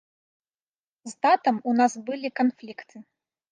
З 1.09 1.27
татам 1.27 1.55
у 1.73 1.75
нас 1.83 1.93
былі 2.09 2.35
канфлікты. 2.43 2.95